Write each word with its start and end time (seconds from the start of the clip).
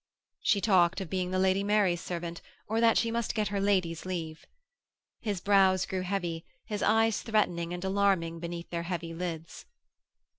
She 0.39 0.61
talked 0.61 0.99
of 0.99 1.11
being 1.11 1.29
the 1.29 1.37
Lady 1.37 1.63
Mary's 1.63 2.01
servant, 2.01 2.41
or 2.67 2.81
that 2.81 2.97
she 2.97 3.11
must 3.11 3.35
get 3.35 3.49
her 3.49 3.61
lady's 3.61 4.03
leave. 4.03 4.47
His 5.19 5.41
brows 5.41 5.85
grew 5.85 6.01
heavy, 6.01 6.43
his 6.65 6.81
eyes 6.81 7.21
threatening 7.21 7.71
and 7.71 7.85
alarming 7.85 8.39
beneath 8.39 8.71
their 8.71 8.81
heavy 8.81 9.13
lids. 9.13 9.67